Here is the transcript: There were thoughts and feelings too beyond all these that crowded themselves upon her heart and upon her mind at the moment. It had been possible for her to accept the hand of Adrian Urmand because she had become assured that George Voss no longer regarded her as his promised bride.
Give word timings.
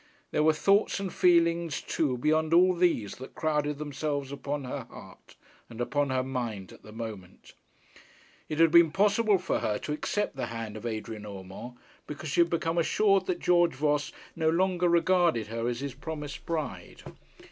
There 0.31 0.41
were 0.41 0.53
thoughts 0.53 0.99
and 0.99 1.13
feelings 1.13 1.79
too 1.79 2.17
beyond 2.17 2.55
all 2.55 2.73
these 2.73 3.17
that 3.17 3.35
crowded 3.35 3.77
themselves 3.77 4.31
upon 4.31 4.63
her 4.63 4.85
heart 4.89 5.35
and 5.69 5.79
upon 5.79 6.09
her 6.09 6.23
mind 6.23 6.71
at 6.71 6.81
the 6.81 6.91
moment. 6.91 7.53
It 8.49 8.57
had 8.57 8.71
been 8.71 8.89
possible 8.89 9.37
for 9.37 9.59
her 9.59 9.77
to 9.77 9.93
accept 9.93 10.35
the 10.35 10.47
hand 10.47 10.75
of 10.75 10.87
Adrian 10.87 11.23
Urmand 11.27 11.75
because 12.07 12.29
she 12.31 12.41
had 12.41 12.49
become 12.49 12.79
assured 12.79 13.27
that 13.27 13.39
George 13.41 13.75
Voss 13.75 14.11
no 14.35 14.49
longer 14.49 14.89
regarded 14.89 15.45
her 15.49 15.67
as 15.67 15.81
his 15.81 15.93
promised 15.93 16.47
bride. 16.47 17.03